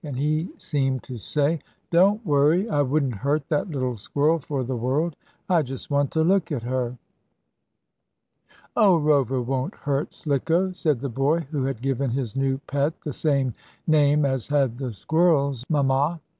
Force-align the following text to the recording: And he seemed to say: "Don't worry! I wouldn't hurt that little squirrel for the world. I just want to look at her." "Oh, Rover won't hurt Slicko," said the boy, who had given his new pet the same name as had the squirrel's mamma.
And 0.03 0.17
he 0.17 0.49
seemed 0.57 1.03
to 1.03 1.17
say: 1.19 1.59
"Don't 1.91 2.25
worry! 2.25 2.67
I 2.67 2.81
wouldn't 2.81 3.13
hurt 3.13 3.47
that 3.49 3.69
little 3.69 3.95
squirrel 3.95 4.39
for 4.39 4.63
the 4.63 4.75
world. 4.75 5.15
I 5.47 5.61
just 5.61 5.91
want 5.91 6.09
to 6.13 6.23
look 6.23 6.51
at 6.51 6.63
her." 6.63 6.97
"Oh, 8.75 8.97
Rover 8.97 9.43
won't 9.43 9.75
hurt 9.75 10.11
Slicko," 10.11 10.71
said 10.71 11.01
the 11.01 11.09
boy, 11.09 11.41
who 11.51 11.65
had 11.65 11.83
given 11.83 12.09
his 12.09 12.35
new 12.35 12.57
pet 12.65 12.99
the 13.01 13.13
same 13.13 13.53
name 13.85 14.25
as 14.25 14.47
had 14.47 14.79
the 14.79 14.91
squirrel's 14.91 15.63
mamma. 15.69 16.19